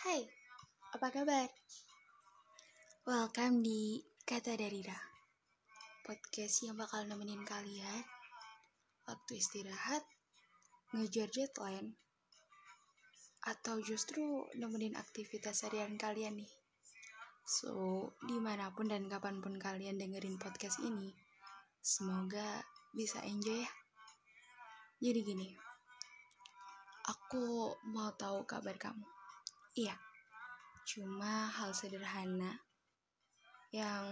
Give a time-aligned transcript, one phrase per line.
[0.00, 0.24] Hai,
[0.96, 1.52] apa kabar?
[3.04, 4.96] Welcome di Kata dari Ra
[6.00, 8.08] Podcast yang bakal nemenin kalian
[9.04, 10.00] Waktu istirahat
[10.96, 11.92] Ngejar deadline
[13.44, 16.52] Atau justru nemenin aktivitas harian kalian nih.
[17.44, 21.12] So, di mana pun dan kapan pun kalian dengerin podcast ini
[21.84, 22.64] Semoga
[22.96, 23.72] bisa enjoy ya.
[24.96, 25.65] Jadi gini,
[27.06, 29.06] aku mau tahu kabar kamu
[29.76, 29.92] Iya,
[30.88, 32.64] cuma hal sederhana
[33.68, 34.08] yang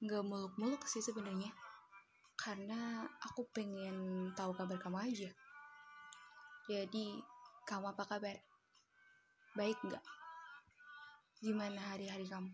[0.00, 1.52] gak muluk-muluk sih sebenarnya.
[2.40, 5.28] Karena aku pengen tahu kabar kamu aja.
[6.72, 7.20] Jadi,
[7.68, 8.32] kamu apa kabar?
[9.52, 10.04] Baik nggak?
[11.44, 12.48] Gimana hari-hari kamu?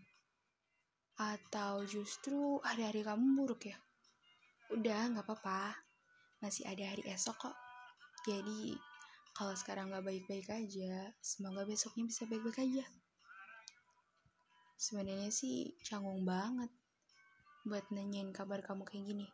[1.15, 3.79] Atau justru hari-hari kamu buruk ya?
[4.75, 5.71] Udah, nggak apa-apa.
[6.43, 7.55] Masih ada hari esok kok.
[8.27, 8.75] Jadi,
[9.35, 12.87] kalau sekarang gak baik-baik aja, semoga besoknya bisa baik-baik aja.
[14.79, 16.71] Sebenarnya sih canggung banget
[17.67, 19.27] buat nanyain kabar kamu kayak gini.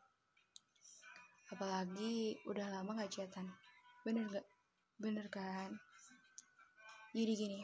[1.54, 3.46] Apalagi udah lama gak chatan.
[4.02, 4.48] Bener gak?
[4.98, 5.70] Bener kan?
[7.14, 7.62] Jadi gini,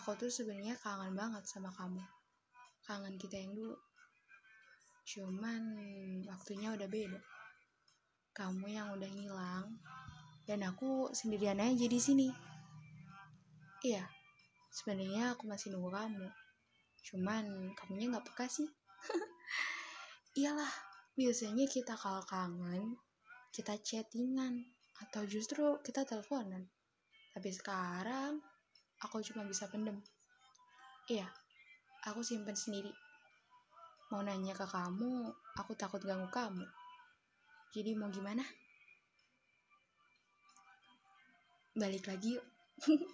[0.00, 2.00] aku tuh sebenarnya kangen banget sama kamu.
[2.80, 3.76] Kangen kita yang dulu.
[5.04, 5.62] Cuman
[6.24, 7.20] waktunya udah beda.
[8.32, 9.66] Kamu yang udah ngilang,
[10.46, 12.30] dan aku sendirian aja di sini.
[13.82, 14.06] Iya,
[14.70, 16.28] sebenarnya aku masih nunggu kamu.
[17.02, 18.70] Cuman kamunya nggak peka sih.
[20.38, 20.70] Iyalah,
[21.18, 22.94] biasanya kita kalau kangen,
[23.50, 24.62] kita chattingan
[25.02, 26.70] atau justru kita teleponan.
[27.34, 28.40] Tapi sekarang
[29.02, 29.98] aku cuma bisa pendem.
[31.10, 31.26] Iya,
[32.06, 32.90] aku simpen sendiri.
[34.14, 36.62] Mau nanya ke kamu, aku takut ganggu kamu.
[37.74, 38.46] Jadi mau gimana?
[41.76, 42.46] Balik lagi yuk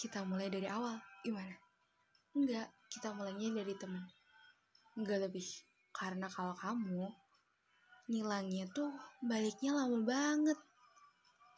[0.00, 1.00] kita mulai dari awal.
[1.24, 1.56] Gimana?
[2.36, 4.04] Enggak kita mulainya dari temen.
[4.96, 5.44] Enggak lebih.
[5.90, 7.08] Karena kalau kamu
[8.12, 8.92] ngilangnya tuh
[9.24, 10.58] baliknya lama banget.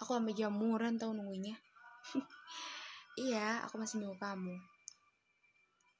[0.03, 1.59] Aku sampai jamuran tau nunggunya.
[3.13, 4.57] Iya aku masih nunggu kamu.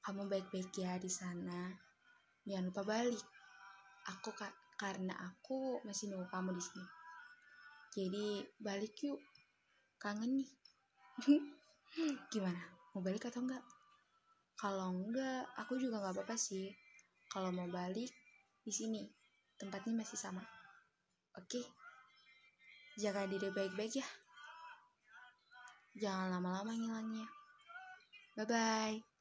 [0.01, 1.69] Kamu baik-baik ya di sana.
[2.41, 3.21] Jangan lupa balik.
[4.09, 4.49] Aku ka
[4.81, 6.87] karena aku masih nunggu kamu di sini.
[7.93, 9.21] Jadi balik yuk
[10.03, 10.49] kangen nih.
[12.35, 12.59] Gimana?
[12.91, 13.63] Mau balik atau enggak?
[14.59, 16.67] Kalau enggak aku juga nggak apa-apa sih.
[17.31, 18.11] Kalau mau balik
[18.67, 19.07] di sini.
[19.55, 20.43] Tempatnya masih sama.
[21.39, 21.63] Oke?
[22.99, 24.07] Jaga diri baik-baik ya.
[25.95, 27.27] Jangan lama-lama ngilangnya.
[28.35, 29.12] Bye bye